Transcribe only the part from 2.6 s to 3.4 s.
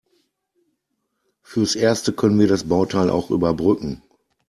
Bauteil auch